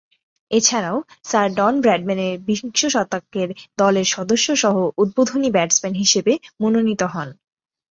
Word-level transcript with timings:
এছাড়াও 0.51 0.97
sir 1.23 1.47
Don 1.55 1.73
ব্র্যাডম্যানের 1.81 2.33
বিংশ 2.47 2.79
শতকের 2.87 3.49
দলের 3.77 4.07
সদস্যসহ 4.07 4.73
উদ্বোধনী 4.97 5.49
ব্যাটসম্যান 5.51 5.95
হিসেবে 5.95 6.33
মনোনীত 6.61 7.01
হন। 7.13 7.29